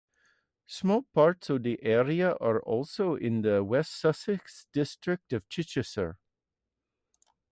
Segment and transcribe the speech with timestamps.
[0.65, 6.17] Small parts of the area are also in the West Sussex district of Chichester.